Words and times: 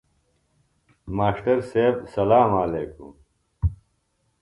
ماݜٹر 1.15 1.57
سیب 1.71 1.95
سلام 2.15 2.51
علیکم۔ 2.63 3.11